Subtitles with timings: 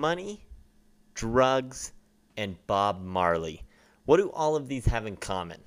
[0.00, 0.44] money,
[1.14, 1.92] drugs,
[2.36, 3.62] and Bob Marley.
[4.06, 5.60] What do all of these have in common?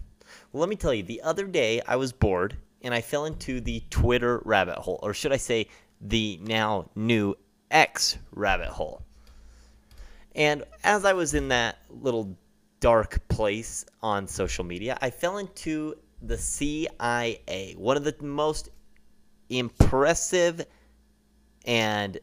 [0.51, 3.61] Well, let me tell you, the other day I was bored and I fell into
[3.61, 5.67] the Twitter rabbit hole, or should I say,
[6.01, 7.35] the now new
[7.71, 9.03] X rabbit hole.
[10.35, 12.35] And as I was in that little
[12.79, 18.69] dark place on social media, I fell into the CIA, one of the most
[19.49, 20.65] impressive
[21.65, 22.17] and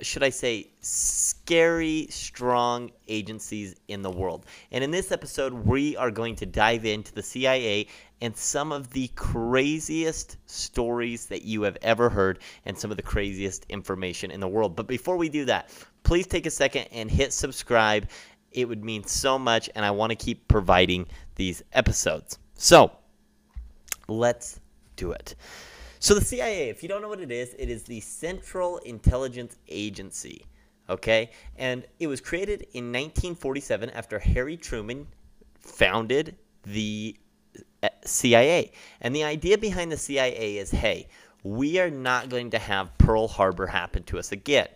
[0.00, 4.46] should I say, scary, strong agencies in the world.
[4.70, 7.88] And in this episode, we are going to dive into the CIA
[8.20, 13.02] and some of the craziest stories that you have ever heard and some of the
[13.02, 14.76] craziest information in the world.
[14.76, 15.70] But before we do that,
[16.04, 18.08] please take a second and hit subscribe.
[18.52, 22.38] It would mean so much, and I want to keep providing these episodes.
[22.54, 22.92] So,
[24.08, 24.60] let's
[24.96, 25.34] do it.
[26.00, 29.56] So, the CIA, if you don't know what it is, it is the Central Intelligence
[29.68, 30.44] Agency.
[30.88, 31.30] Okay?
[31.56, 35.06] And it was created in 1947 after Harry Truman
[35.58, 37.16] founded the
[37.82, 38.72] uh, CIA.
[39.00, 41.08] And the idea behind the CIA is hey,
[41.42, 44.68] we are not going to have Pearl Harbor happen to us again.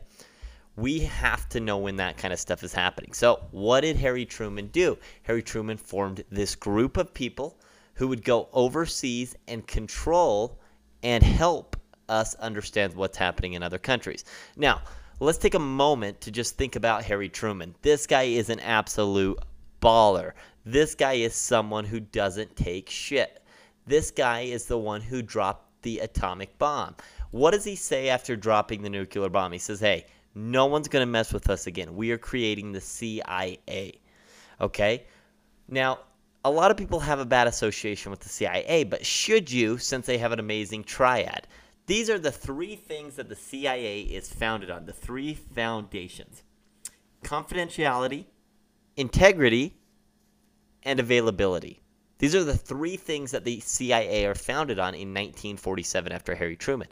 [0.76, 3.12] We have to know when that kind of stuff is happening.
[3.12, 4.96] So, what did Harry Truman do?
[5.22, 7.58] Harry Truman formed this group of people
[7.94, 10.58] who would go overseas and control
[11.02, 11.76] and help
[12.08, 14.24] us understand what's happening in other countries.
[14.56, 14.82] Now,
[15.20, 17.74] let's take a moment to just think about Harry Truman.
[17.82, 19.38] This guy is an absolute
[19.80, 20.32] baller.
[20.64, 23.42] This guy is someone who doesn't take shit.
[23.86, 26.94] This guy is the one who dropped the atomic bomb.
[27.32, 29.52] What does he say after dropping the nuclear bomb?
[29.52, 31.96] He says, hey, no one's going to mess with us again.
[31.96, 33.58] We are creating the CIA.
[34.60, 35.04] Okay?
[35.68, 36.00] Now,
[36.44, 40.06] a lot of people have a bad association with the CIA, but should you, since
[40.06, 41.46] they have an amazing triad?
[41.86, 46.42] These are the three things that the CIA is founded on, the three foundations
[47.22, 48.24] confidentiality,
[48.96, 49.76] integrity,
[50.82, 51.80] and availability.
[52.18, 56.56] These are the three things that the CIA are founded on in 1947 after Harry
[56.56, 56.88] Truman.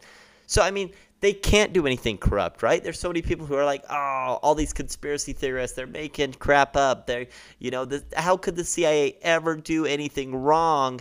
[0.47, 2.83] So, I mean, they can't do anything corrupt, right?
[2.83, 6.75] There's so many people who are like, oh, all these conspiracy theorists, they're making crap
[6.75, 7.05] up.
[7.05, 7.27] They're,
[7.59, 7.87] you know,
[8.17, 10.99] how could the CIA ever do anything wrong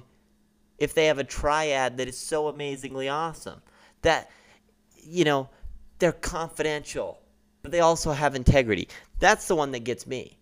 [0.78, 3.62] if they have a triad that is so amazingly awesome?
[4.02, 4.30] That,
[5.02, 5.48] you know,
[5.98, 7.18] they're confidential,
[7.62, 8.88] but they also have integrity.
[9.20, 10.38] That's the one that gets me.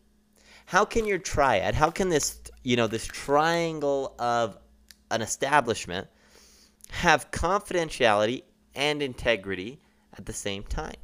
[0.66, 4.58] How can your triad, how can this, you know, this triangle of
[5.12, 6.08] an establishment
[6.90, 8.42] have confidentiality
[8.78, 9.78] and integrity
[10.16, 10.94] at the same time.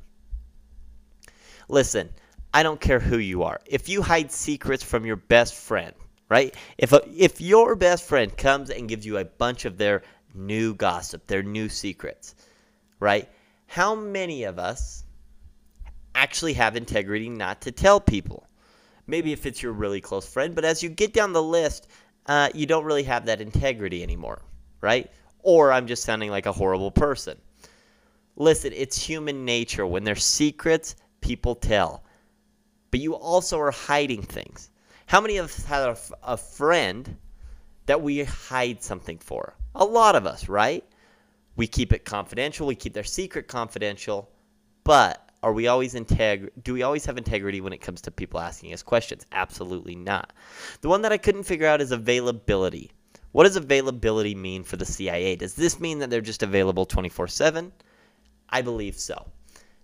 [1.69, 2.09] Listen,
[2.55, 3.61] I don't care who you are.
[3.67, 5.93] If you hide secrets from your best friend,
[6.29, 6.55] right?
[6.79, 10.03] If a, if your best friend comes and gives you a bunch of their
[10.35, 12.37] new gossip, their new secrets,
[13.01, 13.29] right?
[13.67, 15.05] How many of us
[16.15, 18.47] actually have integrity not to tell people?
[19.07, 21.89] Maybe if it's your really close friend, but as you get down the list,
[22.27, 24.41] uh, you don't really have that integrity anymore,
[24.81, 25.11] right?
[25.43, 27.37] Or I'm just sounding like a horrible person.
[28.37, 29.87] Listen, it's human nature.
[29.87, 32.05] When there's secrets, people tell.
[32.91, 34.71] But you also are hiding things.
[35.07, 37.17] How many of us have a, friend
[37.87, 39.55] that we hide something for?
[39.75, 40.85] A lot of us, right?
[41.57, 44.31] We keep it confidential, we keep their secret confidential,
[44.83, 48.41] but are we always integ- do we always have integrity when it comes to people
[48.41, 49.27] asking us questions?
[49.31, 50.33] Absolutely not.
[50.81, 52.91] The one that I couldn't figure out is availability.
[53.33, 55.37] What does availability mean for the CIA?
[55.37, 57.73] Does this mean that they're just available 24 7?
[58.55, 59.27] I believe so.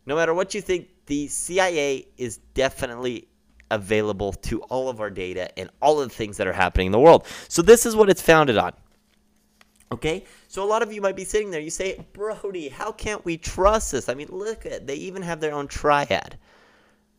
[0.06, 3.26] No matter what you think, the CIA is definitely
[3.72, 6.92] available to all of our data and all of the things that are happening in
[6.92, 7.26] the world.
[7.48, 8.72] So this is what it's founded on.
[9.90, 10.24] Okay?
[10.46, 13.36] So a lot of you might be sitting there, you say, Brody, how can't we
[13.36, 14.08] trust this?
[14.08, 16.38] I mean, look at they even have their own triad.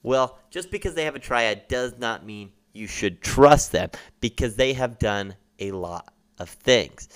[0.03, 3.89] Well, just because they have a triad does not mean you should trust them
[4.21, 7.09] because they have done a lot of things.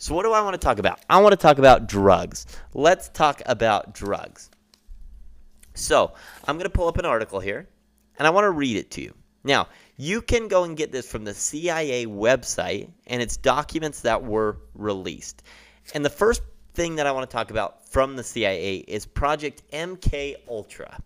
[0.00, 1.00] So, what do I want to talk about?
[1.10, 2.46] I want to talk about drugs.
[2.72, 4.50] Let's talk about drugs.
[5.74, 6.14] So,
[6.48, 7.68] I'm going to pull up an article here
[8.18, 9.14] and I want to read it to you.
[9.44, 9.68] Now,
[9.98, 14.56] you can go and get this from the CIA website and it's documents that were
[14.74, 15.42] released.
[15.92, 16.40] And the first
[16.72, 20.98] thing that I want to talk about from the CIA is Project MK Ultra.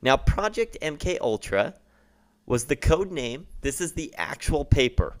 [0.00, 1.74] Now, Project MK Ultra
[2.46, 3.48] was the code name.
[3.62, 5.16] This is the actual paper.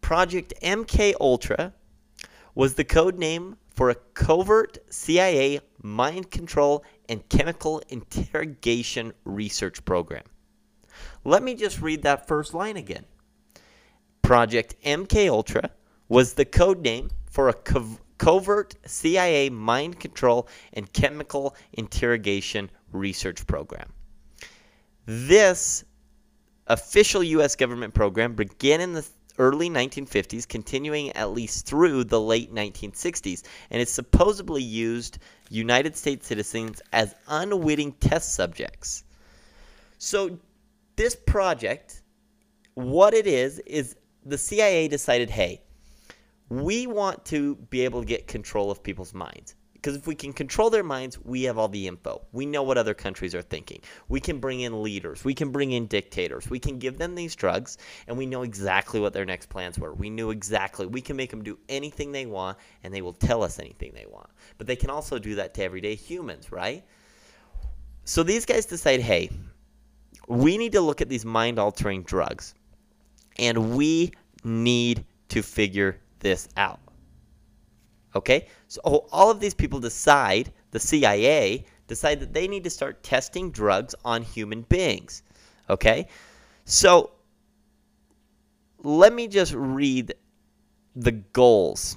[0.00, 1.74] Project MK Ultra
[2.56, 10.24] was the code name for a covert CIA mind control and chemical interrogation research program.
[11.22, 13.04] Let me just read that first line again.
[14.22, 15.70] Project MK Ultra
[16.08, 23.46] was the code name for a co- covert CIA mind control and chemical interrogation research
[23.46, 23.92] program.
[25.04, 25.84] This
[26.68, 27.54] official U.S.
[27.54, 29.06] government program began in the
[29.38, 35.18] early 1950s, continuing at least through the late 1960s, and it supposedly used
[35.50, 39.04] United States citizens as unwitting test subjects.
[39.98, 40.38] So,
[40.96, 42.02] this project,
[42.74, 45.62] what it is, is the CIA decided hey,
[46.48, 49.54] we want to be able to get control of people's minds.
[49.86, 52.20] Because if we can control their minds, we have all the info.
[52.32, 53.82] We know what other countries are thinking.
[54.08, 55.24] We can bring in leaders.
[55.24, 56.50] We can bring in dictators.
[56.50, 57.78] We can give them these drugs,
[58.08, 59.94] and we know exactly what their next plans were.
[59.94, 60.86] We knew exactly.
[60.88, 64.06] We can make them do anything they want, and they will tell us anything they
[64.06, 64.28] want.
[64.58, 66.82] But they can also do that to everyday humans, right?
[68.02, 69.30] So these guys decide hey,
[70.26, 72.56] we need to look at these mind altering drugs,
[73.38, 74.10] and we
[74.42, 76.80] need to figure this out.
[78.16, 78.48] Okay?
[78.66, 78.80] So
[79.12, 83.94] all of these people decide, the CIA decide that they need to start testing drugs
[84.04, 85.22] on human beings.
[85.68, 86.08] Okay?
[86.64, 87.10] So
[88.82, 90.14] let me just read
[90.96, 91.96] the goals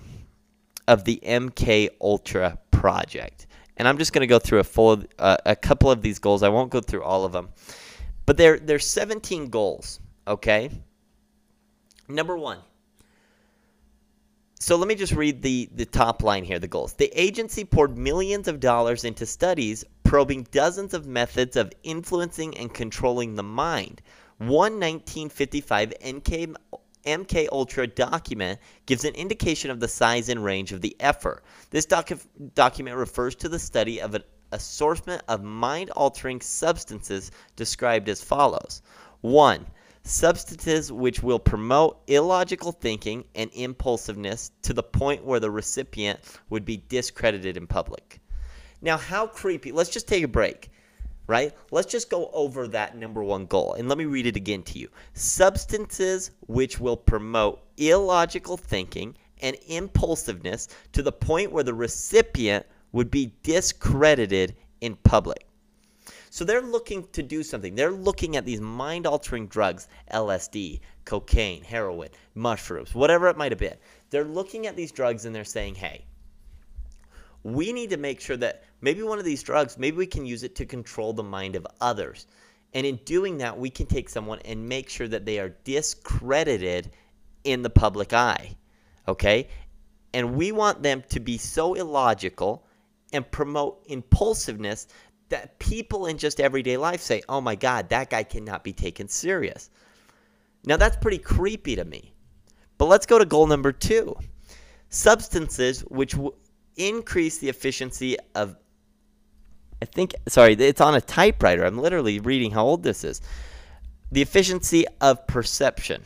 [0.87, 3.47] of the MK Ultra project.
[3.77, 6.43] And I'm just going to go through a full uh, a couple of these goals.
[6.43, 7.49] I won't go through all of them.
[8.25, 10.69] But there there's 17 goals, okay?
[12.09, 12.57] Number 1,
[14.59, 16.93] so let me just read the, the top line here the goals.
[16.93, 22.73] The agency poured millions of dollars into studies probing dozens of methods of influencing and
[22.73, 24.01] controlling the mind.
[24.37, 26.55] One 1955 NK,
[27.05, 31.43] MK Ultra document gives an indication of the size and range of the effort.
[31.69, 38.09] This docu- document refers to the study of an assortment of mind altering substances described
[38.09, 38.81] as follows
[39.21, 39.65] 1
[40.03, 46.19] substances which will promote illogical thinking and impulsiveness to the point where the recipient
[46.49, 48.19] would be discredited in public.
[48.81, 49.71] Now, how creepy.
[49.71, 50.71] Let's just take a break,
[51.27, 51.53] right?
[51.71, 53.73] Let's just go over that number one goal.
[53.73, 54.89] And let me read it again to you.
[55.13, 63.11] Substances which will promote illogical thinking and impulsiveness to the point where the recipient would
[63.11, 65.45] be discredited in public.
[66.29, 67.75] So they're looking to do something.
[67.75, 73.59] They're looking at these mind altering drugs, LSD, cocaine, heroin, mushrooms, whatever it might have
[73.59, 73.77] been.
[74.09, 76.05] They're looking at these drugs and they're saying, hey,
[77.43, 80.43] we need to make sure that maybe one of these drugs, maybe we can use
[80.43, 82.27] it to control the mind of others.
[82.73, 86.91] And in doing that, we can take someone and make sure that they are discredited
[87.43, 88.55] in the public eye.
[89.07, 89.47] Okay?
[90.13, 92.65] And we want them to be so illogical
[93.11, 94.87] and promote impulsiveness
[95.29, 99.07] that people in just everyday life say, oh my God, that guy cannot be taken
[99.07, 99.69] serious.
[100.65, 102.13] Now, that's pretty creepy to me.
[102.77, 104.17] But let's go to goal number two
[104.89, 106.33] substances which w-
[106.75, 108.55] increase the efficiency of.
[109.81, 111.63] I think, sorry, it's on a typewriter.
[111.63, 113.21] I'm literally reading how old this is.
[114.11, 116.03] The efficiency of perception.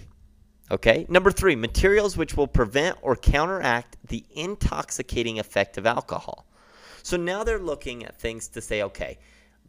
[0.69, 1.05] Okay.
[1.09, 6.45] Number three, materials which will prevent or counteract the intoxicating effect of alcohol.
[7.03, 9.19] So now they're looking at things to say, okay,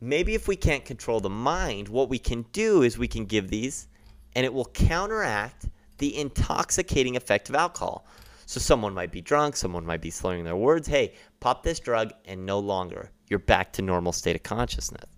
[0.01, 3.51] maybe if we can't control the mind, what we can do is we can give
[3.51, 3.89] these
[4.35, 8.07] and it will counteract the intoxicating effect of alcohol.
[8.47, 10.87] So someone might be drunk, someone might be slurring their words.
[10.87, 13.11] Hey, pop this drug and no longer.
[13.29, 15.11] You're back to normal state of consciousness.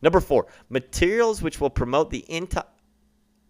[0.00, 2.64] Number four, materials which will promote the into-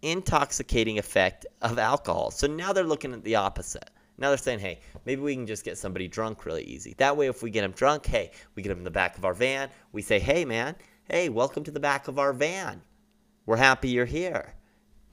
[0.01, 2.31] intoxicating effect of alcohol.
[2.31, 3.91] So now they're looking at the opposite.
[4.19, 6.95] Now they're saying, hey, maybe we can just get somebody drunk really easy.
[6.99, 9.25] That way, if we get them drunk, hey, we get them in the back of
[9.25, 9.71] our van.
[9.93, 10.75] We say, hey, man,
[11.09, 12.83] hey, welcome to the back of our van.
[13.47, 14.55] We're happy you're here.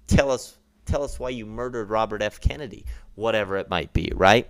[0.08, 2.42] Tell us, tell us why you murdered Robert F.
[2.42, 4.50] Kennedy, whatever it might be, right?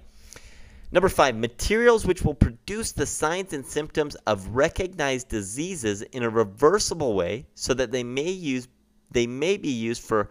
[0.92, 6.30] Number five, materials which will produce the signs and symptoms of recognized diseases in a
[6.30, 8.70] reversible way so that they may use
[9.12, 10.30] they may be used for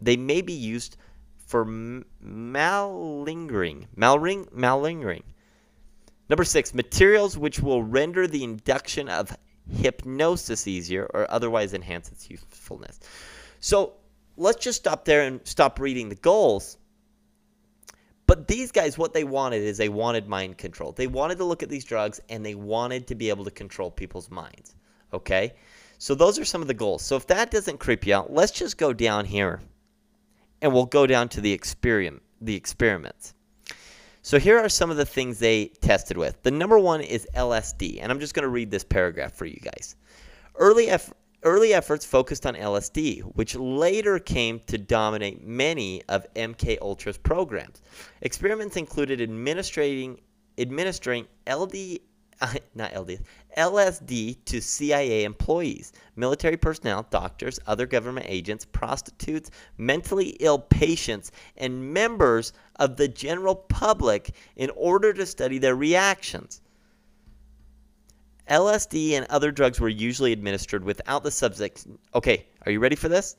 [0.00, 0.96] they may be used
[1.52, 3.86] for malingering.
[3.94, 5.22] Malring, malingering.
[6.30, 9.36] Number six, materials which will render the induction of
[9.70, 13.00] hypnosis easier or otherwise enhance its usefulness.
[13.60, 13.92] So
[14.38, 16.78] let's just stop there and stop reading the goals.
[18.26, 20.92] But these guys, what they wanted is they wanted mind control.
[20.92, 23.90] They wanted to look at these drugs and they wanted to be able to control
[23.90, 24.74] people's minds.
[25.12, 25.52] Okay?
[25.98, 27.02] So those are some of the goals.
[27.02, 29.60] So if that doesn't creep you out, let's just go down here
[30.62, 33.34] and we'll go down to the experiment, the experiments.
[34.22, 36.40] So here are some of the things they tested with.
[36.44, 39.58] The number one is LSD, and I'm just going to read this paragraph for you
[39.58, 39.96] guys.
[40.54, 46.78] Early, eff- early efforts focused on LSD, which later came to dominate many of MK
[46.80, 47.82] Ultra's programs.
[48.20, 50.20] Experiments included administering
[50.58, 51.98] administering LD,
[52.74, 53.20] not LD,
[53.56, 61.92] LSD to CIA employees, military personnel, doctors, other government agents, prostitutes, mentally ill patients, and
[61.92, 66.60] members of the general public in order to study their reactions.
[68.48, 71.86] LSD and other drugs were usually administered without the subject.
[72.14, 73.36] Okay, are you ready for this?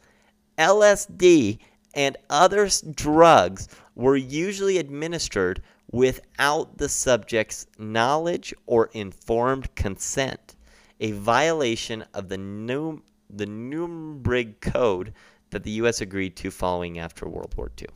[0.58, 1.60] LSD
[1.94, 10.56] and other drugs were usually administered without the subject's knowledge or informed consent,
[11.00, 15.14] a violation of the, Num- the Nuremberg Code
[15.52, 16.02] that the U.S.
[16.02, 17.88] agreed to following after World War II.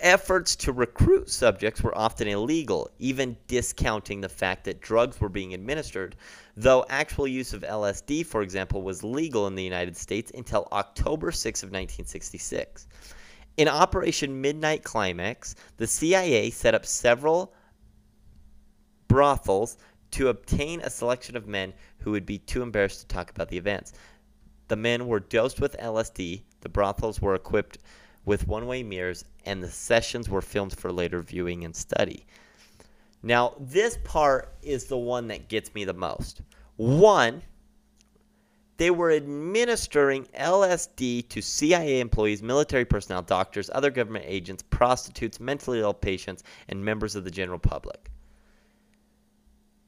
[0.00, 5.54] Efforts to recruit subjects were often illegal, even discounting the fact that drugs were being
[5.54, 6.14] administered,
[6.56, 11.32] though actual use of LSD, for example, was legal in the United States until October
[11.32, 12.86] 6 of 1966.
[13.58, 17.52] In Operation Midnight Climax, the CIA set up several
[19.08, 19.78] brothels
[20.12, 23.58] to obtain a selection of men who would be too embarrassed to talk about the
[23.58, 23.94] events.
[24.68, 27.78] The men were dosed with LSD, the brothels were equipped
[28.24, 32.26] with one way mirrors, and the sessions were filmed for later viewing and study.
[33.24, 36.42] Now, this part is the one that gets me the most.
[36.76, 37.42] One,
[38.78, 45.80] they were administering LSD to CIA employees, military personnel, doctors, other government agents, prostitutes, mentally
[45.80, 48.10] ill patients, and members of the general public.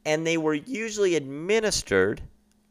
[0.05, 2.21] And they were usually administered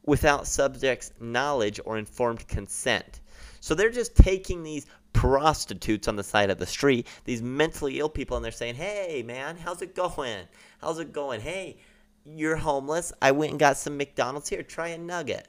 [0.05, 3.21] without subjects' knowledge or informed consent.
[3.61, 8.09] So they're just taking these prostitutes on the side of the street, these mentally ill
[8.09, 10.47] people, and they're saying, Hey, man, how's it going?
[10.81, 11.39] How's it going?
[11.39, 11.77] Hey,
[12.25, 13.13] you're homeless.
[13.21, 14.63] I went and got some McDonald's here.
[14.63, 15.47] Try a nugget.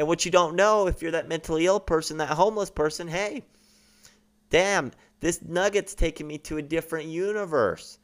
[0.00, 3.44] And what you don't know, if you're that mentally ill person, that homeless person, hey,
[4.48, 7.98] damn, this nugget's taking me to a different universe.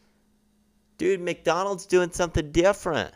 [0.98, 3.14] Dude, McDonald's doing something different,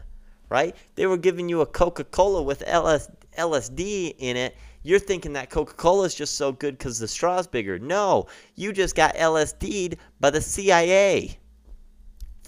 [0.48, 0.74] right?
[0.94, 5.50] They were giving you a Coca Cola with LS, LSD in it, you're thinking that
[5.50, 7.78] Coca Cola is just so good because the straw's bigger.
[7.78, 11.38] No, you just got LSD'd by the CIA.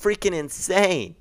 [0.00, 1.14] Freaking insane.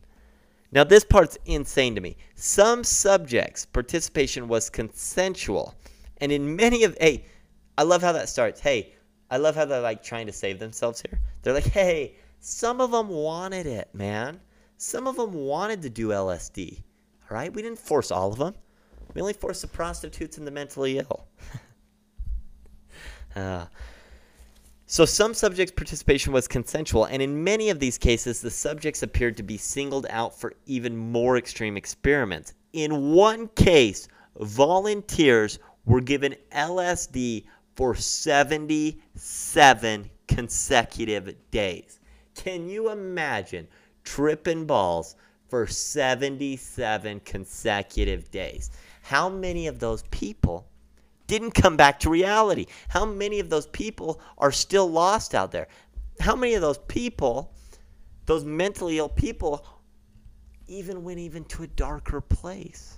[0.72, 2.16] Now, this part's insane to me.
[2.36, 5.76] Some subjects' participation was consensual.
[6.18, 7.26] And in many of, hey,
[7.78, 8.62] I love how that starts.
[8.62, 8.94] Hey,
[9.30, 11.20] I love how they're like trying to save themselves here.
[11.42, 14.40] They're like, hey, some of them wanted it, man.
[14.78, 16.82] Some of them wanted to do LSD.
[17.30, 17.54] All right?
[17.54, 18.56] We didn't force all of them.
[19.14, 21.28] We only forced the prostitutes and the mentally ill.
[23.36, 23.66] uh,
[24.92, 29.38] so some subjects' participation was consensual, and in many of these cases, the subjects appeared
[29.38, 32.54] to be singled out for even more extreme experiments.
[32.74, 42.02] In one case, volunteers were given LSD for 77 consecutive days.
[42.36, 43.70] Can you imagine
[44.04, 45.16] tripping balls
[45.48, 48.72] for 77 consecutive days?
[49.04, 50.68] How many of those people
[51.32, 52.66] didn't come back to reality?
[52.90, 55.70] How many of those people are still lost out there?
[56.20, 57.54] How many of those people,
[58.26, 59.66] those mentally ill people,
[60.68, 62.98] even went even to a darker place?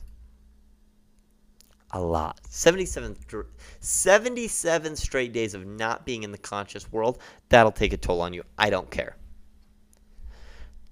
[1.92, 2.40] A lot.
[2.50, 3.16] 77,
[3.80, 8.34] 77 straight days of not being in the conscious world, that'll take a toll on
[8.34, 8.42] you.
[8.58, 9.16] I don't care.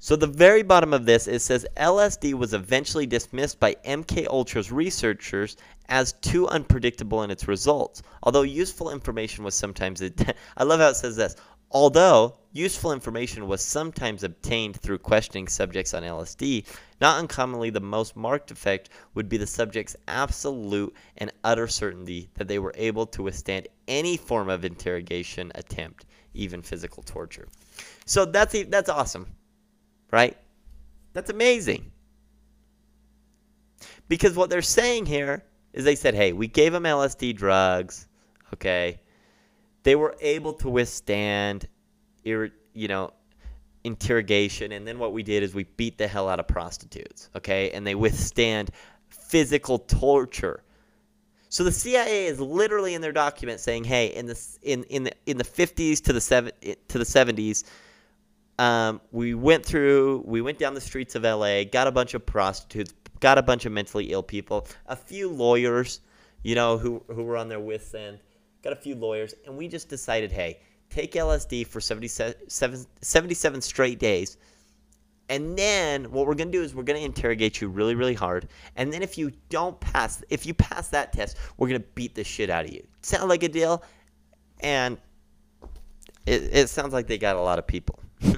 [0.04, 4.72] So the very bottom of this it says LSD was eventually dismissed by MK Ultra's
[4.72, 5.58] researchers
[5.92, 8.02] as too unpredictable in its results.
[8.24, 10.02] Although useful information was sometimes
[10.58, 11.36] I love how it says this.
[11.70, 16.66] Although useful information was sometimes obtained through questioning subjects on LSD,
[17.00, 22.48] not uncommonly the most marked effect would be the subject's absolute and utter certainty that
[22.48, 27.48] they were able to withstand any form of interrogation attempt, even physical torture.
[28.06, 29.28] So that's that's awesome
[30.12, 30.38] right?
[31.14, 31.92] That's amazing.
[34.08, 38.08] Because what they're saying here is they said, hey, we gave them LSD drugs,
[38.54, 39.00] okay?
[39.84, 41.68] They were able to withstand,
[42.24, 43.14] you know,
[43.84, 44.72] interrogation.
[44.74, 47.72] And then what we did is we beat the hell out of prostitutes, okay?
[47.72, 48.72] And they withstand
[49.10, 50.64] physical torture.
[51.50, 55.12] So the CIA is literally in their document saying, "Hey, in the in in the
[55.26, 57.66] in the 50s to the seven to the 70s,
[58.58, 62.26] um, we went through, we went down the streets of LA, got a bunch of
[62.26, 66.02] prostitutes, got a bunch of mentally ill people, a few lawyers,
[66.44, 68.20] you know, who, who were on their wits end,
[68.64, 70.60] got a few lawyers, and we just decided, hey,
[70.90, 74.38] take LSD for 77, 77 straight days.
[75.30, 78.14] And then what we're going to do is we're going to interrogate you really, really
[78.14, 78.50] hard.
[78.76, 82.16] And then if you don't pass, if you pass that test, we're going to beat
[82.16, 82.86] the shit out of you.
[83.02, 83.82] Sound like a deal?
[84.60, 84.98] And
[86.26, 88.00] it, it sounds like they got a lot of people.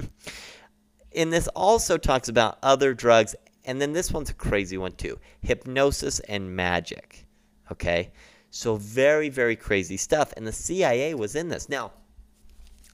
[1.15, 3.35] And this also talks about other drugs.
[3.65, 7.25] And then this one's a crazy one too hypnosis and magic.
[7.72, 8.12] Okay?
[8.50, 10.34] So, very, very crazy stuff.
[10.38, 11.70] And the CIA was in this.
[11.70, 11.91] Now,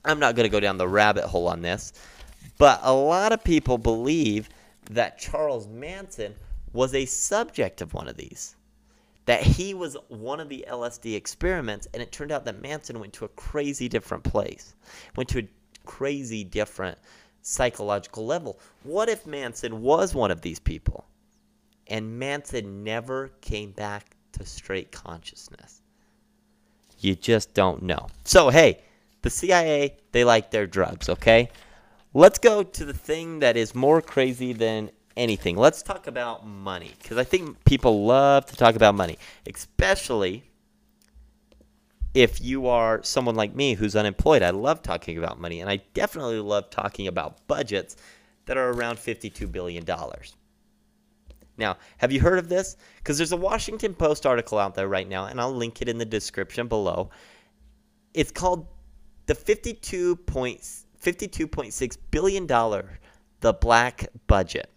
[0.05, 1.91] I'm not going to go down the rabbit hole on this,
[2.57, 4.49] but a lot of people believe
[4.91, 6.35] that Charles Manson
[6.71, 8.55] was a subject of one of these.
[9.25, 13.13] That he was one of the LSD experiments, and it turned out that Manson went
[13.13, 14.75] to a crazy different place,
[15.15, 15.47] went to a
[15.85, 16.97] crazy different
[17.41, 18.59] psychological level.
[18.83, 21.05] What if Manson was one of these people
[21.87, 25.81] and Manson never came back to straight consciousness?
[26.99, 28.07] You just don't know.
[28.25, 28.81] So, hey,
[29.21, 31.49] the CIA, they like their drugs, okay?
[32.13, 35.55] Let's go to the thing that is more crazy than anything.
[35.55, 39.17] Let's talk about money because I think people love to talk about money,
[39.47, 40.48] especially
[42.13, 44.41] if you are someone like me who's unemployed.
[44.41, 47.95] I love talking about money and I definitely love talking about budgets
[48.45, 49.85] that are around $52 billion.
[51.57, 52.77] Now, have you heard of this?
[52.97, 55.97] Because there's a Washington Post article out there right now, and I'll link it in
[55.97, 57.09] the description below.
[58.13, 58.67] It's called
[59.25, 62.99] the 52.6 billion dollar
[63.41, 64.69] the black budget.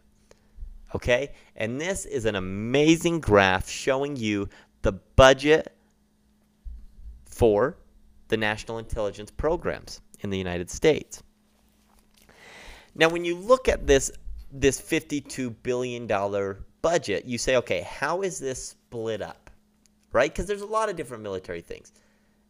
[0.95, 1.33] Okay?
[1.57, 4.49] And this is an amazing graph showing you
[4.83, 5.75] the budget
[7.43, 7.77] for
[8.29, 11.25] the national intelligence programs in the United States.
[12.95, 14.13] Now, when you look at this
[14.53, 19.51] this 52 billion dollar budget, you say, okay, how is this split up?
[20.13, 20.31] Right?
[20.31, 21.91] Because there's a lot of different military things.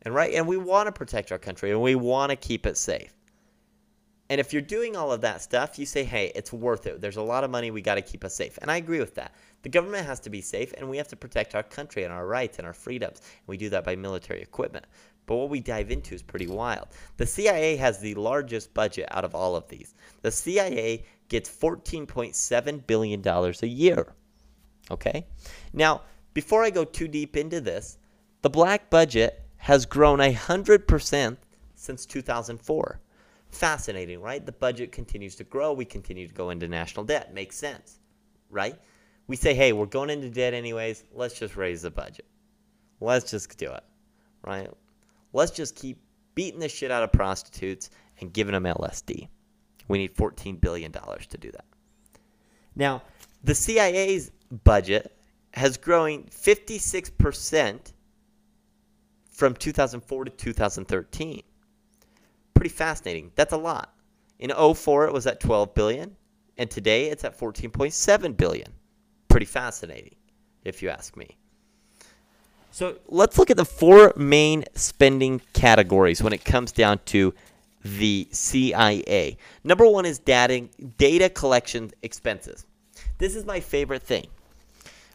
[0.03, 2.77] And right, and we want to protect our country and we want to keep it
[2.77, 3.15] safe.
[4.31, 7.01] And if you're doing all of that stuff, you say, hey, it's worth it.
[7.01, 7.71] There's a lot of money.
[7.71, 8.59] We got to keep us safe.
[8.63, 9.35] And I agree with that.
[9.63, 12.27] The government has to be safe, and we have to protect our country and our
[12.27, 13.19] rights and our freedoms.
[13.21, 14.87] And we do that by military equipment.
[15.27, 16.89] But what we dive into is pretty wild.
[17.17, 19.95] The CIA has the largest budget out of all of these.
[20.23, 24.15] The CIA gets $14.7 billion a year.
[24.91, 25.27] Okay?
[25.73, 26.03] Now,
[26.35, 27.99] before I go too deep into this,
[28.43, 31.37] the black budget has grown 100%
[31.75, 33.01] since 2004.
[33.53, 34.45] Fascinating, right?
[34.45, 35.73] The budget continues to grow.
[35.73, 37.33] We continue to go into national debt.
[37.35, 38.01] Makes sense,
[38.51, 38.77] right?
[39.29, 41.05] We say, hey, we're going into debt anyways.
[41.13, 42.27] Let's just raise the budget.
[43.01, 43.85] Let's just do it,
[44.45, 44.71] right?
[45.33, 46.03] Let's just keep
[46.35, 49.29] beating the shit out of prostitutes and giving them LSD.
[49.89, 51.67] We need $14 billion to do that.
[52.75, 53.03] Now,
[53.45, 54.31] the CIA's
[54.65, 55.15] budget
[55.53, 57.93] has grown 56%
[59.31, 61.43] from 2004 to 2013.
[62.63, 63.33] Pretty fascinating.
[63.35, 63.93] That's a lot.
[64.39, 66.17] In 04 it was at 12 billion
[66.57, 68.69] and today it's at 14.7 billion.
[69.27, 70.15] Pretty fascinating
[70.63, 71.37] if you ask me.
[72.71, 77.35] So, let's look at the four main spending categories when it comes down to
[77.85, 79.39] the CIA.
[79.65, 82.65] Number 1 is data data collection expenses.
[83.19, 84.29] This is my favorite thing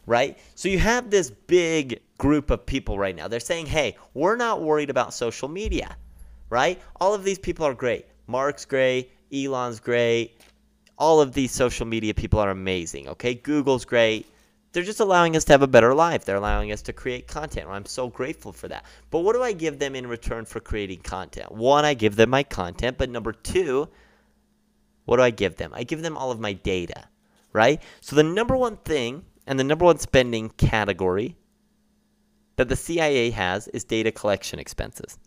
[0.08, 0.38] right?
[0.54, 3.28] So you have this big group of people right now.
[3.28, 5.96] They're saying, hey, we're not worried about social media,
[6.50, 6.80] right?
[7.00, 8.06] All of these people are great.
[8.26, 9.10] Mark's great.
[9.34, 10.40] Elon's great.
[10.98, 13.34] All of these social media people are amazing, okay?
[13.34, 14.26] Google's great.
[14.72, 16.24] They're just allowing us to have a better life.
[16.24, 17.68] They're allowing us to create content.
[17.68, 18.84] I'm so grateful for that.
[19.10, 21.50] But what do I give them in return for creating content?
[21.52, 22.98] One, I give them my content.
[22.98, 23.88] But number two,
[25.06, 25.72] what do I give them?
[25.74, 27.04] I give them all of my data,
[27.52, 27.80] right?
[28.00, 31.36] So the number one thing and the number one spending category
[32.56, 35.18] that the CIA has is data collection expenses.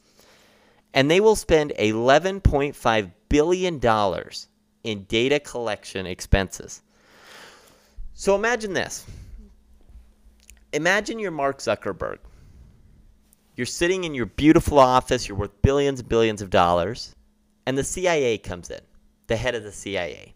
[0.93, 3.80] And they will spend $11.5 billion
[4.84, 6.82] in data collection expenses.
[8.13, 9.06] So imagine this.
[10.73, 12.19] Imagine you're Mark Zuckerberg.
[13.56, 17.15] You're sitting in your beautiful office, you're worth billions and billions of dollars,
[17.65, 18.80] and the CIA comes in,
[19.27, 20.34] the head of the CIA.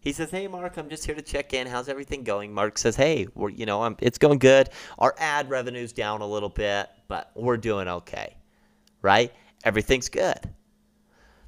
[0.00, 1.66] He says, "Hey, Mark, I'm just here to check in.
[1.66, 4.70] How's everything going?" Mark says, "Hey, we're you know, I'm, it's going good.
[5.00, 8.36] Our ad revenue's down a little bit, but we're doing okay,
[9.02, 9.32] right?
[9.66, 10.54] Everything's good."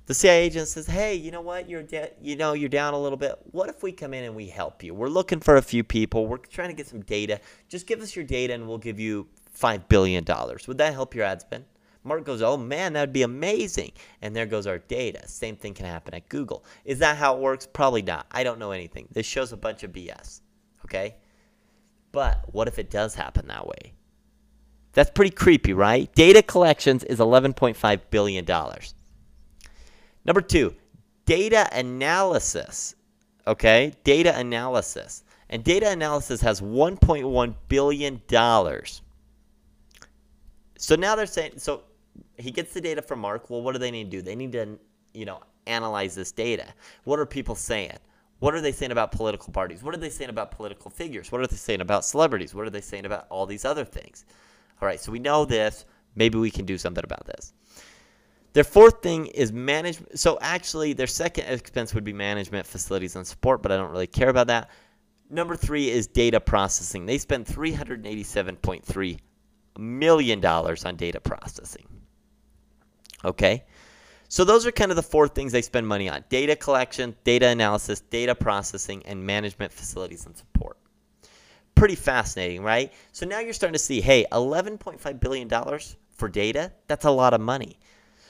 [0.04, 1.70] The CIA agent says, "Hey, you know what?
[1.70, 3.38] You're de- you know you're down a little bit.
[3.50, 4.92] What if we come in and we help you?
[4.94, 6.26] We're looking for a few people.
[6.26, 7.40] We're trying to get some data.
[7.68, 10.68] Just give us your data, and we'll give you five billion dollars.
[10.68, 11.64] Would that help your ad spend?"
[12.04, 13.92] Mark goes, oh man, that would be amazing.
[14.22, 15.26] And there goes our data.
[15.28, 16.64] Same thing can happen at Google.
[16.84, 17.66] Is that how it works?
[17.66, 18.26] Probably not.
[18.30, 19.08] I don't know anything.
[19.12, 20.40] This shows a bunch of BS.
[20.84, 21.16] Okay?
[22.12, 23.92] But what if it does happen that way?
[24.92, 26.12] That's pretty creepy, right?
[26.14, 28.46] Data collections is $11.5 billion.
[30.24, 30.74] Number two,
[31.24, 32.94] data analysis.
[33.46, 33.92] Okay?
[34.04, 35.24] Data analysis.
[35.50, 38.22] And data analysis has $1.1 billion.
[40.78, 41.82] So now they're saying, so
[42.36, 43.50] he gets the data from Mark.
[43.50, 44.22] Well, what do they need to do?
[44.22, 44.78] They need to,
[45.14, 46.66] you know, analyze this data.
[47.04, 47.98] What are people saying?
[48.40, 49.82] What are they saying about political parties?
[49.82, 51.32] What are they saying about political figures?
[51.32, 52.54] What are they saying about celebrities?
[52.54, 54.24] What are they saying about all these other things?
[54.80, 55.84] All right, so we know this.
[56.14, 57.52] Maybe we can do something about this.
[58.52, 60.18] Their fourth thing is management.
[60.18, 64.06] So actually, their second expense would be management, facilities, and support, but I don't really
[64.06, 64.70] care about that.
[65.30, 67.04] Number three is data processing.
[67.04, 69.18] They spend $387.3
[69.78, 71.86] million on data processing.
[73.24, 73.64] Okay?
[74.28, 77.48] So those are kind of the four things they spend money on data collection, data
[77.48, 80.77] analysis, data processing, and management facilities and support.
[81.78, 82.92] Pretty fascinating, right?
[83.12, 85.48] So now you're starting to see hey, $11.5 billion
[86.16, 87.78] for data, that's a lot of money.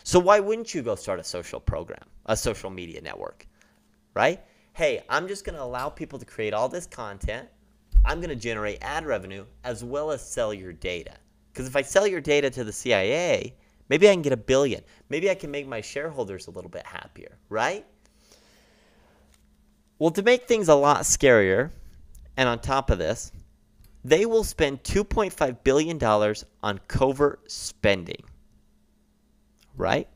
[0.04, 3.46] So why wouldn't you go start a social program, a social media network,
[4.12, 4.42] right?
[4.74, 7.48] Hey, I'm just going to allow people to create all this content.
[8.04, 11.14] I'm going to generate ad revenue as well as sell your data.
[11.50, 13.54] Because if I sell your data to the CIA,
[13.88, 14.82] maybe I can get a billion.
[15.08, 17.86] Maybe I can make my shareholders a little bit happier, right?
[19.98, 21.70] Well, to make things a lot scarier,
[22.38, 23.32] and on top of this,
[24.04, 26.02] they will spend $2.5 billion
[26.62, 28.22] on covert spending,
[29.76, 30.08] right?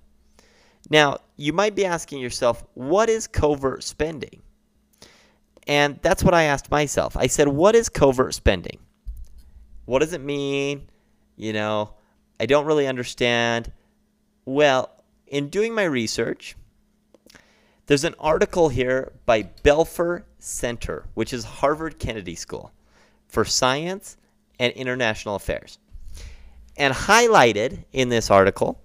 [0.89, 4.41] Now, you might be asking yourself, what is covert spending?
[5.67, 7.17] And that's what I asked myself.
[7.17, 8.79] I said, what is covert spending?
[9.85, 10.89] What does it mean?
[11.37, 11.95] You know,
[12.39, 13.73] I don't really understand.
[14.45, 14.91] Well,
[15.27, 16.55] in doing my research,
[17.87, 22.73] there's an article here by Belfer Center, which is Harvard Kennedy School
[23.29, 24.17] for Science
[24.59, 25.79] and International Affairs.
[26.77, 28.81] And highlighted in this article,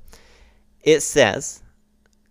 [0.82, 1.64] it says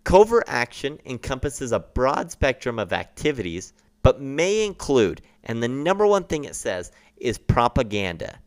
[0.03, 6.23] covert action encompasses a broad spectrum of activities, but may include, and the number one
[6.23, 8.39] thing it says is propaganda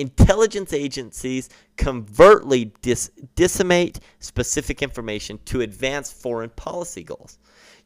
[0.00, 7.38] intelligence agencies covertly dis- disseminate specific information to advance foreign policy goals.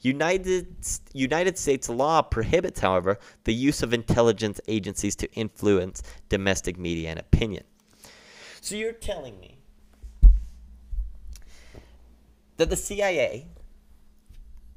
[0.04, 0.76] United,
[1.14, 7.18] United States law prohibits, however, the use of intelligence agencies to influence domestic media and
[7.18, 7.64] opinion.
[8.60, 9.56] So you're telling me
[12.58, 13.48] that the CIA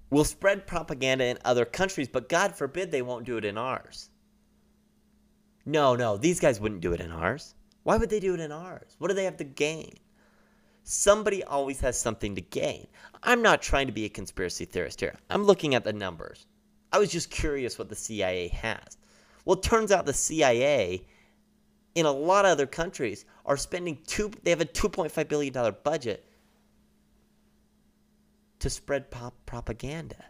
[0.10, 4.10] will spread propaganda in other countries, but God forbid they won't do it in ours.
[5.66, 7.54] No, no, these guys wouldn't do it in ours.
[7.84, 8.96] Why would they do it in ours?
[8.98, 9.96] What do they have to gain?
[10.90, 12.88] Somebody always has something to gain.
[13.22, 15.16] I'm not trying to be a conspiracy theorist here.
[15.30, 16.48] I'm looking at the numbers.
[16.94, 18.98] I was just curious what the CIA has.
[19.44, 21.06] Well, it turns out the CIA
[21.96, 25.74] in a lot of other countries are spending two they have a 2.5 billion dollar
[25.74, 26.26] budget
[28.60, 30.24] to spread pop propaganda.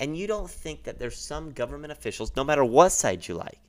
[0.00, 3.60] And you don't think that there's some government officials, no matter what side you like,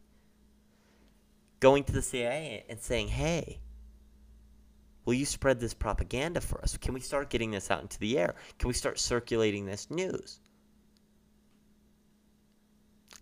[1.60, 3.60] going to the CIA and saying, hey,
[5.10, 6.78] will you spread this propaganda for us?
[6.78, 8.36] Can we start getting this out into the air?
[8.60, 10.40] Can we start circulating this news?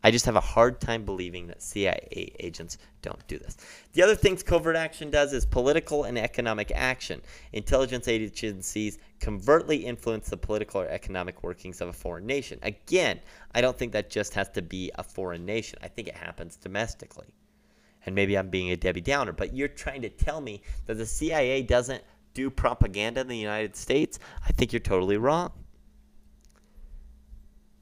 [0.03, 3.55] I just have a hard time believing that CIA agents don't do this.
[3.93, 7.21] The other things covert action does is political and economic action.
[7.53, 12.59] Intelligence agencies covertly influence the political or economic workings of a foreign nation.
[12.63, 13.21] Again,
[13.55, 15.79] I don't think that just has to be a foreign nation.
[15.81, 17.27] I think it happens domestically
[18.07, 21.05] and maybe I'm being a Debbie Downer, but you're trying to tell me that the
[21.05, 22.01] CIA doesn't
[22.33, 24.17] do propaganda in the United States,
[24.47, 25.51] I think you're totally wrong.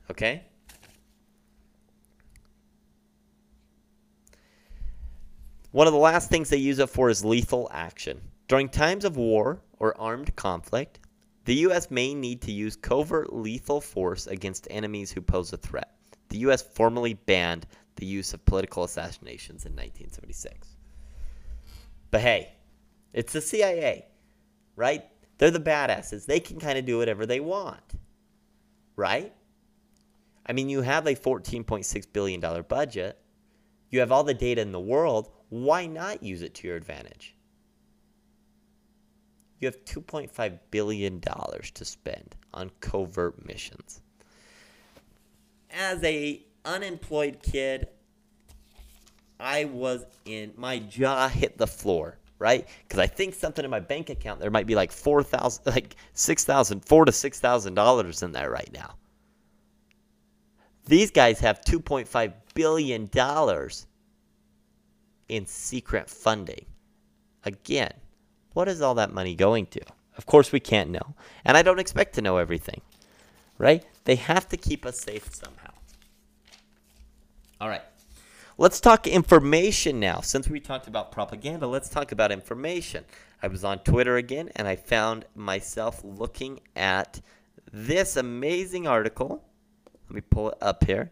[0.10, 0.44] Okay?
[5.72, 8.20] One of the last things they use it for is lethal action.
[8.48, 11.00] During times of war or armed conflict,
[11.44, 11.92] the U.S.
[11.92, 15.92] may need to use covert lethal force against enemies who pose a threat.
[16.30, 16.64] The U.S.
[16.64, 20.76] formally banned the use of political assassinations in 1976.
[22.12, 22.54] But hey,
[23.14, 24.06] it's the CIA,
[24.76, 25.06] right?
[25.38, 26.26] They're the badasses.
[26.26, 27.96] They can kind of do whatever they want,
[28.96, 29.34] right?
[30.46, 33.18] I mean, you have a $14.6 billion budget.
[33.90, 35.32] You have all the data in the world.
[35.50, 37.36] Why not use it to your advantage?
[39.60, 44.02] You have $2.5 billion to spend on covert missions.
[45.72, 47.88] As a unemployed kid,
[49.40, 52.68] I was in my jaw hit the floor, right?
[52.84, 55.96] Because I think something in my bank account there might be like four thousand, like
[56.14, 58.96] six thousand, four to six thousand dollars in there right now.
[60.86, 63.88] These guys have two point five billion dollars
[65.28, 66.66] in secret funding.
[67.44, 67.94] Again,
[68.54, 69.82] what is all that money going to?
[70.18, 72.82] Of course, we can't know, and I don't expect to know everything,
[73.58, 73.86] right?
[74.06, 75.65] They have to keep us safe somehow.
[77.66, 77.82] All right.
[78.60, 80.22] Let's talk information now.
[80.22, 83.04] Since we talked about propaganda, let's talk about information.
[83.42, 87.22] I was on Twitter again and I found myself looking at
[87.74, 89.44] this amazing article.
[90.08, 91.10] Let me pull it up here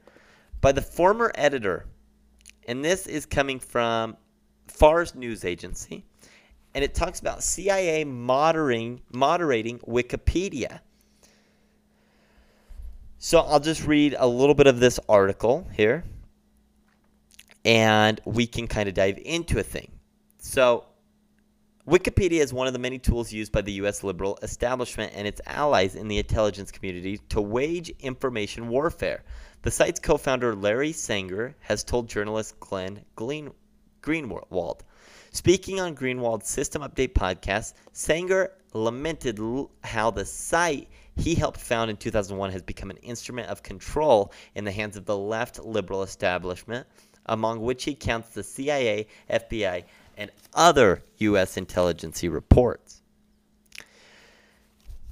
[0.61, 1.87] by the former editor.
[2.67, 4.15] And this is coming from
[4.67, 6.05] Fars News Agency.
[6.75, 10.81] And it talks about CIA moderating, moderating Wikipedia.
[13.17, 16.03] So I'll just read a little bit of this article here.
[17.65, 19.91] And we can kind of dive into a thing.
[20.39, 20.85] So
[21.87, 24.03] Wikipedia is one of the many tools used by the U.S.
[24.03, 29.23] liberal establishment and its allies in the intelligence community to wage information warfare.
[29.63, 34.79] The site's co founder Larry Sanger has told journalist Glenn Greenwald.
[35.31, 39.39] Speaking on Greenwald's System Update podcast, Sanger lamented
[39.83, 44.63] how the site he helped found in 2001 has become an instrument of control in
[44.63, 46.87] the hands of the left liberal establishment,
[47.25, 49.83] among which he counts the CIA, FBI,
[50.17, 51.57] and other U.S.
[51.57, 53.01] intelligence reports.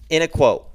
[0.09, 0.67] In a quote,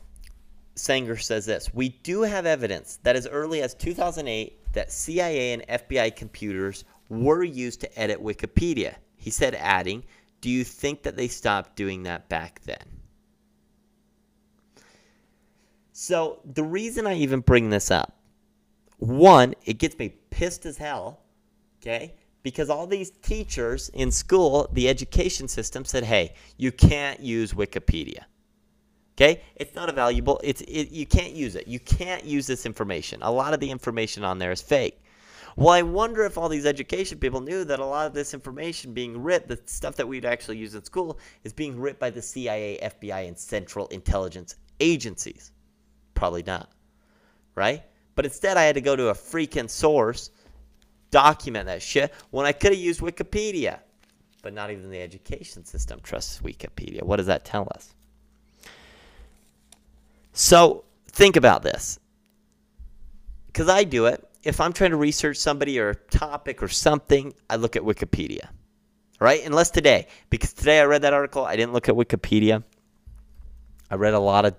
[0.74, 5.66] Sanger says this We do have evidence that as early as 2008 that CIA and
[5.66, 8.94] FBI computers were used to edit Wikipedia.
[9.16, 10.04] He said, adding,
[10.40, 12.84] Do you think that they stopped doing that back then?
[15.92, 18.14] So, the reason I even bring this up,
[18.98, 21.20] one, it gets me pissed as hell,
[21.86, 22.14] okay?
[22.46, 28.20] because all these teachers in school, the education system said, "Hey, you can't use Wikipedia."
[29.14, 29.42] Okay?
[29.56, 30.40] It's not a valuable.
[30.44, 31.66] It's it, you can't use it.
[31.66, 33.18] You can't use this information.
[33.22, 35.02] A lot of the information on there is fake.
[35.56, 38.92] Well, I wonder if all these education people knew that a lot of this information
[38.92, 42.22] being writ, the stuff that we'd actually use in school, is being writ by the
[42.22, 45.50] CIA, FBI, and Central Intelligence agencies.
[46.14, 46.70] Probably not.
[47.56, 47.82] Right?
[48.14, 50.30] But instead, I had to go to a freaking source
[51.10, 53.80] document that shit when I could have used Wikipedia.
[54.42, 57.02] But not even the education system trusts Wikipedia.
[57.02, 57.94] What does that tell us?
[60.32, 61.98] So think about this.
[63.46, 64.22] Because I do it.
[64.42, 68.48] If I'm trying to research somebody or a topic or something, I look at Wikipedia.
[69.18, 69.44] Right?
[69.44, 70.06] Unless today.
[70.30, 72.62] Because today I read that article, I didn't look at Wikipedia.
[73.90, 74.54] I read a lot of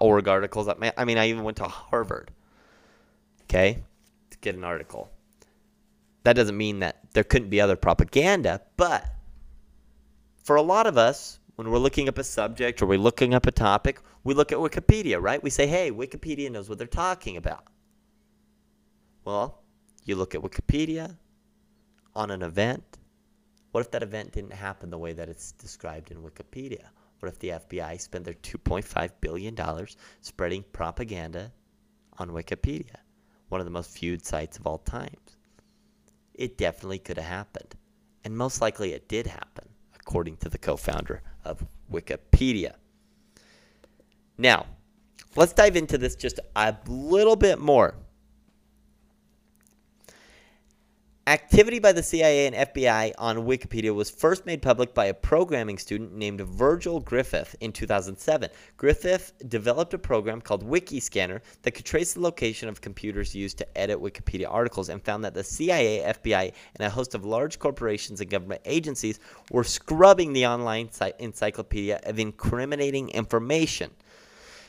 [0.00, 0.68] .org articles.
[0.68, 2.30] I mean, I even went to Harvard.
[3.44, 3.82] Okay?
[4.30, 5.10] To get an article
[6.24, 9.04] that doesn't mean that there couldn't be other propaganda, but
[10.44, 13.46] for a lot of us, when we're looking up a subject or we're looking up
[13.46, 15.42] a topic, we look at Wikipedia, right?
[15.42, 17.64] We say, hey, Wikipedia knows what they're talking about.
[19.24, 19.62] Well,
[20.04, 21.16] you look at Wikipedia
[22.14, 22.98] on an event.
[23.72, 26.86] What if that event didn't happen the way that it's described in Wikipedia?
[27.20, 29.56] What if the FBI spent their $2.5 billion
[30.20, 31.52] spreading propaganda
[32.18, 32.96] on Wikipedia,
[33.48, 35.36] one of the most viewed sites of all times?
[36.42, 37.76] It definitely could have happened.
[38.24, 42.74] And most likely it did happen, according to the co founder of Wikipedia.
[44.36, 44.66] Now,
[45.36, 47.94] let's dive into this just a little bit more.
[51.28, 55.78] Activity by the CIA and FBI on Wikipedia was first made public by a programming
[55.78, 58.50] student named Virgil Griffith in 2007.
[58.76, 63.78] Griffith developed a program called Wikiscanner that could trace the location of computers used to
[63.78, 68.20] edit Wikipedia articles and found that the CIA, FBI, and a host of large corporations
[68.20, 69.20] and government agencies
[69.52, 73.92] were scrubbing the online site encyclopedia of incriminating information.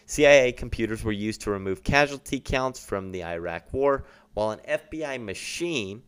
[0.05, 5.19] CIA computers were used to remove casualty counts from the Iraq War, while an FBI
[5.19, 6.03] machine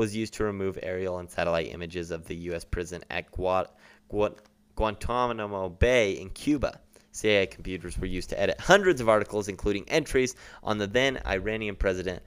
[0.00, 2.64] was used to remove aerial and satellite images of the U.S.
[2.64, 3.68] prison at Gua-
[4.08, 4.34] Gua-
[4.74, 6.80] Guantanamo Bay in Cuba.
[7.12, 11.76] CIA computers were used to edit hundreds of articles, including entries on the then Iranian
[11.76, 12.22] president.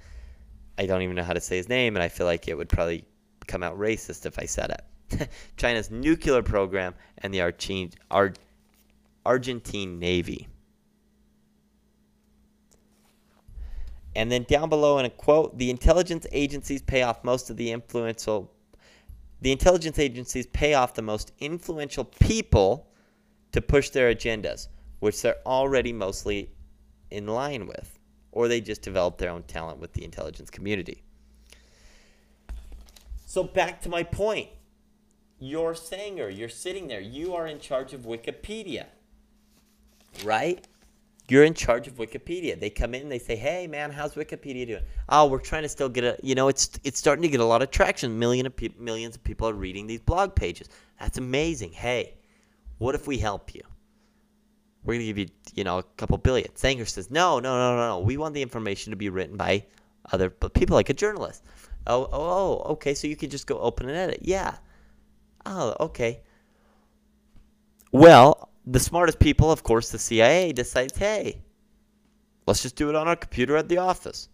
[0.77, 2.69] I don't even know how to say his name, and I feel like it would
[2.69, 3.05] probably
[3.47, 4.77] come out racist if I said
[5.09, 5.29] it.
[5.57, 7.41] China's nuclear program and the
[9.25, 10.47] Argentine Navy.
[14.15, 17.71] And then down below in a quote, the intelligence agencies pay off most of the
[17.71, 18.51] influential
[19.41, 22.87] the intelligence agencies pay off the most influential people
[23.51, 26.49] to push their agendas, which they're already mostly
[27.11, 27.99] in line with,
[28.31, 31.03] or they just develop their own talent with the intelligence community.
[33.25, 34.47] So back to my point.
[35.39, 38.85] You're Sanger, you're sitting there, you are in charge of Wikipedia.
[40.23, 40.65] Right?
[41.29, 42.59] You're in charge of Wikipedia.
[42.59, 45.69] They come in, and they say, "Hey, man, how's Wikipedia doing?" Oh, we're trying to
[45.69, 48.19] still get a, you know, it's it's starting to get a lot of traction.
[48.19, 50.67] Million of pe- millions of people are reading these blog pages.
[50.99, 51.71] That's amazing.
[51.71, 52.15] Hey,
[52.77, 53.61] what if we help you?
[54.83, 56.53] We're gonna give you, you know, a couple billion.
[56.55, 57.99] Sanger says, "No, no, no, no, no.
[57.99, 59.65] We want the information to be written by
[60.11, 61.41] other people, like a journalist."
[61.87, 62.93] Oh, oh, oh, okay.
[62.93, 64.19] So you can just go open and edit.
[64.21, 64.57] Yeah.
[65.45, 66.21] Oh, okay.
[67.91, 71.41] Well, the smartest people, of course, the CIA decides, hey,
[72.45, 74.27] Let's just do it on our computer at the office.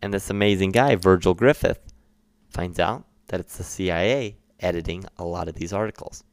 [0.00, 1.80] And this amazing guy, Virgil Griffith,
[2.48, 6.24] finds out that it's the CIA editing a lot of these articles.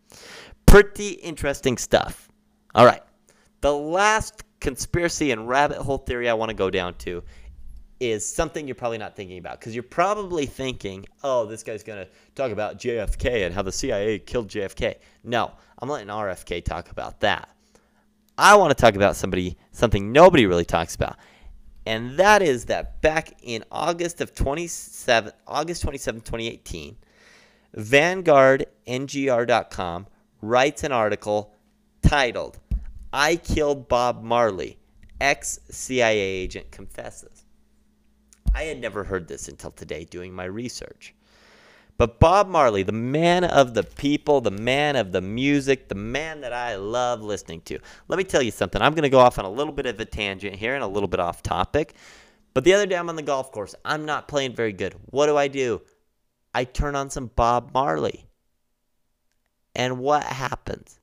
[0.66, 2.30] Pretty interesting stuff.
[2.74, 3.04] All right.
[3.62, 7.24] The last conspiracy and rabbit hole theory I want to go down to
[8.02, 12.04] is something you're probably not thinking about because you're probably thinking, oh, this guy's going
[12.04, 14.96] to talk about JFK and how the CIA killed JFK.
[15.24, 17.48] No, I'm letting RFK talk about that.
[18.40, 21.18] I want to talk about somebody something nobody really talks about.
[21.86, 26.98] And that is that back in August of 27 August 27, 2018,
[27.76, 30.08] Vanguard NGR.com
[30.42, 31.54] writes an article
[32.02, 32.58] titled
[33.14, 34.80] I killed Bob Marley.
[35.20, 37.41] Ex CIA agent confesses.
[38.54, 41.14] I had never heard this until today doing my research.
[41.98, 46.42] But Bob Marley, the man of the people, the man of the music, the man
[46.42, 47.80] that I love listening to.
[48.08, 48.82] Let me tell you something.
[48.82, 50.88] I'm going to go off on a little bit of a tangent here and a
[50.88, 51.94] little bit off topic.
[52.54, 53.76] But the other day I'm on the golf course.
[53.86, 54.96] I'm not playing very good.
[55.12, 55.82] What do I do?
[56.54, 58.26] I turn on some Bob Marley.
[59.76, 61.00] And what happens?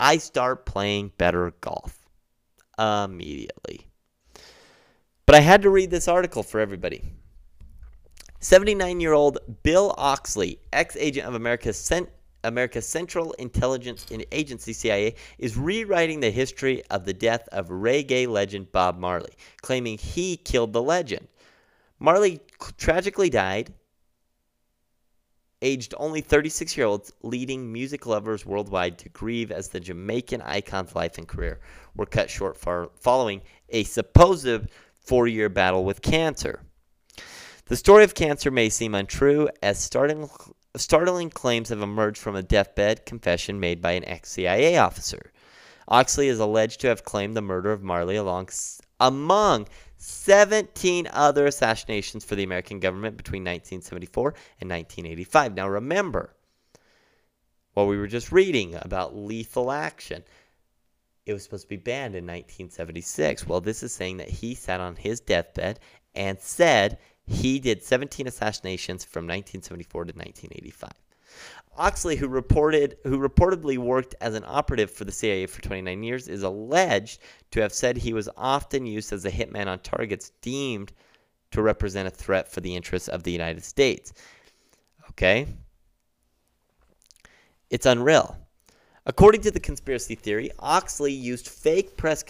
[0.00, 2.08] I start playing better golf
[2.78, 3.87] immediately.
[5.28, 7.02] But I had to read this article for everybody.
[8.40, 11.92] 79 year old Bill Oxley, ex agent of America's,
[12.44, 18.72] America's Central Intelligence Agency, CIA, is rewriting the history of the death of reggae legend
[18.72, 21.28] Bob Marley, claiming he killed the legend.
[21.98, 22.40] Marley
[22.78, 23.70] tragically died,
[25.60, 30.94] aged only 36 year olds, leading music lovers worldwide to grieve as the Jamaican icon's
[30.94, 31.60] life and career
[31.94, 34.46] were cut short following a supposed
[35.08, 36.60] four year battle with cancer.
[37.64, 40.28] The story of cancer may seem untrue, as startling,
[40.76, 45.32] startling claims have emerged from a deathbed confession made by an ex CIA officer.
[45.88, 48.50] Oxley is alleged to have claimed the murder of Marley along,
[49.00, 49.66] among
[49.96, 55.54] 17 other assassinations for the American government between 1974 and 1985.
[55.54, 56.34] Now remember,
[57.72, 60.24] what we were just reading about lethal action,
[61.28, 63.46] it was supposed to be banned in 1976.
[63.46, 65.78] Well, this is saying that he sat on his deathbed
[66.14, 70.90] and said he did 17 assassinations from 1974 to 1985.
[71.76, 76.28] Oxley, who reported who reportedly worked as an operative for the CIA for 29 years,
[76.28, 80.92] is alleged to have said he was often used as a hitman on targets deemed
[81.50, 84.14] to represent a threat for the interests of the United States.
[85.10, 85.46] Okay?
[87.68, 88.47] It's unreal.
[89.08, 92.22] According to the conspiracy theory, Oxley used fake press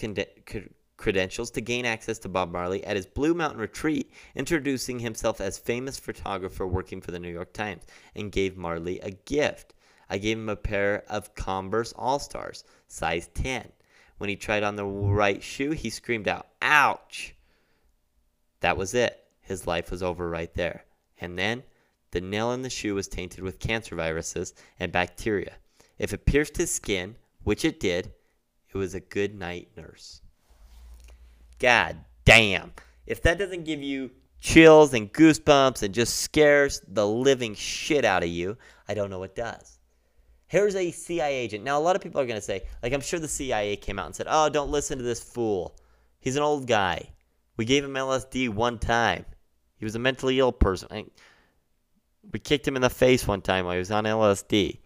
[0.95, 5.57] credentials to gain access to Bob Marley at his Blue Mountain retreat, introducing himself as
[5.57, 7.83] famous photographer working for the New York Times,
[8.15, 9.73] and gave Marley a gift.
[10.09, 13.73] I gave him a pair of Converse All Stars, size 10.
[14.17, 17.35] When he tried on the right shoe, he screamed out, Ouch!
[18.61, 19.25] That was it.
[19.41, 20.85] His life was over right there.
[21.19, 21.63] And then,
[22.11, 25.55] the nail in the shoe was tainted with cancer viruses and bacteria.
[25.99, 28.13] If it pierced his skin, which it did,
[28.73, 30.21] it was a good night nurse.
[31.59, 32.71] God damn.
[33.05, 38.23] If that doesn't give you chills and goosebumps and just scares the living shit out
[38.23, 38.57] of you,
[38.87, 39.79] I don't know what does.
[40.47, 41.63] Here's a CIA agent.
[41.63, 43.99] Now, a lot of people are going to say, like, I'm sure the CIA came
[43.99, 45.75] out and said, oh, don't listen to this fool.
[46.19, 47.09] He's an old guy.
[47.57, 49.25] We gave him LSD one time.
[49.77, 51.11] He was a mentally ill person.
[52.31, 54.79] We kicked him in the face one time while he was on LSD.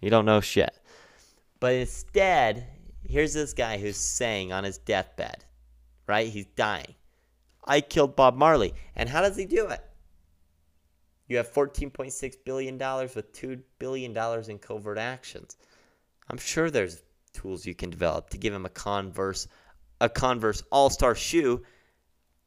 [0.00, 0.78] You don't know shit.
[1.60, 2.66] But instead,
[3.04, 5.44] here's this guy who's saying on his deathbed,
[6.06, 6.28] right?
[6.28, 6.94] He's dying.
[7.64, 8.74] I killed Bob Marley.
[8.94, 9.80] And how does he do it?
[11.28, 14.16] You have $14.6 billion with $2 billion
[14.48, 15.56] in covert actions.
[16.28, 19.48] I'm sure there's tools you can develop to give him a Converse,
[20.00, 21.64] a Converse All Star shoe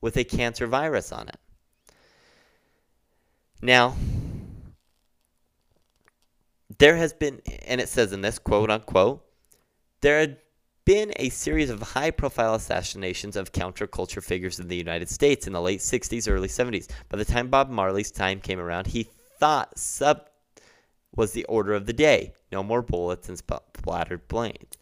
[0.02, 1.38] with a cancer virus on it.
[3.62, 3.96] Now,
[6.80, 9.24] there has been, and it says in this quote unquote,
[10.02, 10.38] there had
[10.86, 15.54] been a series of high profile assassinations of counterculture figures in the United States in
[15.54, 16.90] the late 60s, early 70s.
[17.10, 19.04] By the time Bob Marley's time came around, he
[19.40, 20.30] thought sub
[21.16, 22.34] was the order of the day.
[22.52, 24.78] No more bullets and splattered blades.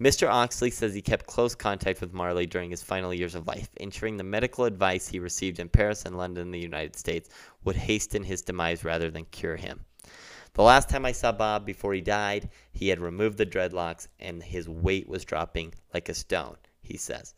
[0.00, 0.28] Mr.
[0.28, 4.16] Oxley says he kept close contact with Marley during his final years of life, ensuring
[4.16, 7.28] the medical advice he received in Paris and London in the United States
[7.62, 9.84] would hasten his demise rather than cure him.
[10.54, 14.42] The last time I saw Bob before he died, he had removed the dreadlocks and
[14.42, 17.34] his weight was dropping like a stone, he says.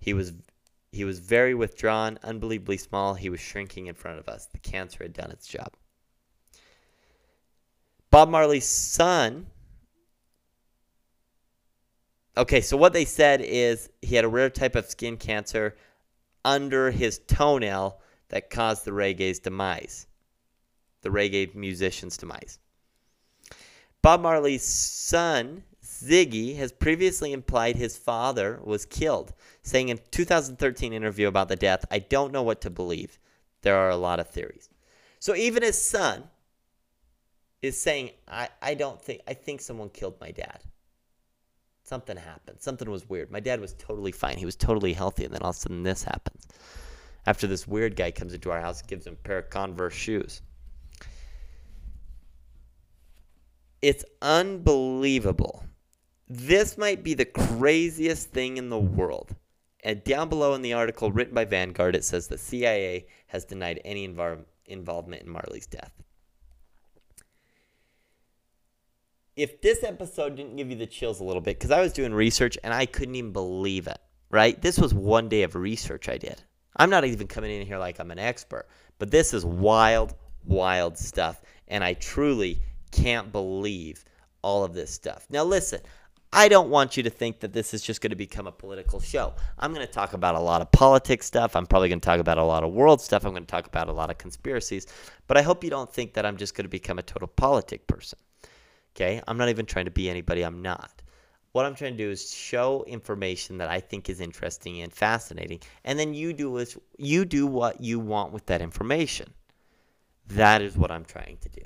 [0.00, 0.32] He was
[0.92, 3.14] he was very withdrawn, unbelievably small.
[3.14, 4.46] He was shrinking in front of us.
[4.46, 5.74] The cancer had done its job.
[8.10, 9.46] Bob Marley's son
[12.36, 15.76] Okay, so what they said is he had a rare type of skin cancer
[16.44, 20.06] under his toenail that caused the reggae's demise,
[21.02, 22.58] the reggae musician's demise.
[24.02, 30.92] Bob Marley's son, Ziggy, has previously implied his father was killed, saying in a 2013
[30.92, 33.18] interview about the death, I don't know what to believe.
[33.62, 34.70] There are a lot of theories.
[35.18, 36.24] So even his son
[37.60, 40.60] is saying, I, I don't think, I think someone killed my dad.
[41.82, 42.58] Something happened.
[42.60, 43.30] Something was weird.
[43.30, 44.38] My dad was totally fine.
[44.38, 45.24] He was totally healthy.
[45.24, 46.46] And then all of a sudden this happens.
[47.26, 50.40] After this weird guy comes into our house gives him a pair of Converse shoes.
[53.82, 55.64] It's unbelievable.
[56.28, 59.34] This might be the craziest thing in the world.
[59.82, 63.80] And down below in the article written by Vanguard, it says the CIA has denied
[63.84, 65.92] any involvement in Marley's death.
[69.36, 72.12] If this episode didn't give you the chills a little bit, because I was doing
[72.12, 74.60] research and I couldn't even believe it, right?
[74.60, 76.42] This was one day of research I did.
[76.76, 78.68] I'm not even coming in here like I'm an expert,
[78.98, 80.14] but this is wild,
[80.44, 81.40] wild stuff.
[81.68, 84.04] And I truly can't believe
[84.42, 85.26] all of this stuff.
[85.30, 85.80] Now, listen,
[86.32, 89.00] I don't want you to think that this is just going to become a political
[89.00, 89.34] show.
[89.58, 91.56] I'm going to talk about a lot of politics stuff.
[91.56, 93.24] I'm probably going to talk about a lot of world stuff.
[93.24, 94.86] I'm going to talk about a lot of conspiracies.
[95.26, 97.86] But I hope you don't think that I'm just going to become a total politic
[97.88, 98.18] person.
[98.94, 99.20] Okay?
[99.26, 101.02] I'm not even trying to be anybody I'm not.
[101.52, 105.58] What I'm trying to do is show information that I think is interesting and fascinating,
[105.84, 109.32] and then you do is you do what you want with that information.
[110.28, 111.62] That is what I'm trying to do.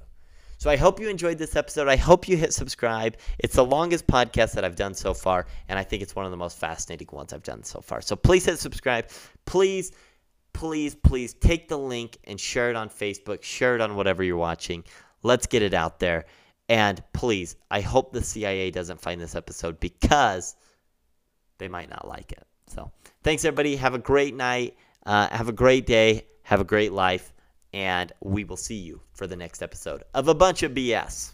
[0.58, 1.88] So I hope you enjoyed this episode.
[1.88, 3.16] I hope you hit subscribe.
[3.38, 6.30] It's the longest podcast that I've done so far, and I think it's one of
[6.30, 8.00] the most fascinating ones I've done so far.
[8.00, 9.08] So please hit subscribe.
[9.44, 9.92] Please,
[10.52, 14.36] please, please take the link and share it on Facebook, share it on whatever you're
[14.36, 14.84] watching.
[15.22, 16.24] Let's get it out there.
[16.68, 20.56] And please, I hope the CIA doesn't find this episode because
[21.58, 22.46] they might not like it.
[22.68, 22.90] So
[23.22, 23.76] thanks, everybody.
[23.76, 24.76] Have a great night.
[25.04, 26.26] Uh, have a great day.
[26.42, 27.33] Have a great life
[27.74, 31.33] and we will see you for the next episode of A Bunch of BS.